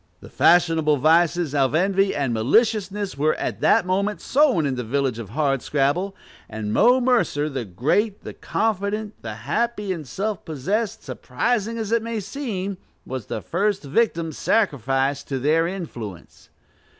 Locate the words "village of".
4.83-5.29